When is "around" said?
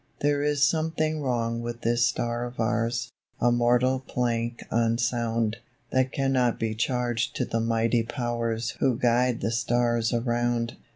10.11-10.75